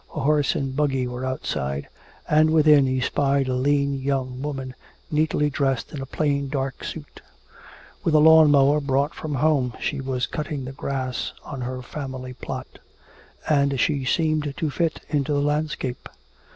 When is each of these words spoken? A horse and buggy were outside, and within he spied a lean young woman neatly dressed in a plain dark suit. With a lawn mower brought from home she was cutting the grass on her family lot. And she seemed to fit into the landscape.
A 0.15 0.21
horse 0.21 0.55
and 0.55 0.75
buggy 0.75 1.05
were 1.05 1.23
outside, 1.23 1.87
and 2.27 2.49
within 2.49 2.87
he 2.87 3.01
spied 3.01 3.47
a 3.47 3.53
lean 3.53 3.93
young 4.01 4.41
woman 4.41 4.73
neatly 5.11 5.51
dressed 5.51 5.91
in 5.93 6.01
a 6.01 6.07
plain 6.07 6.49
dark 6.49 6.83
suit. 6.83 7.21
With 8.03 8.15
a 8.15 8.19
lawn 8.19 8.49
mower 8.49 8.79
brought 8.81 9.13
from 9.13 9.35
home 9.35 9.73
she 9.79 10.01
was 10.01 10.25
cutting 10.25 10.65
the 10.65 10.71
grass 10.71 11.33
on 11.45 11.61
her 11.61 11.83
family 11.83 12.35
lot. 12.47 12.79
And 13.47 13.79
she 13.79 14.03
seemed 14.03 14.51
to 14.57 14.69
fit 14.71 15.01
into 15.07 15.33
the 15.33 15.39
landscape. 15.39 16.09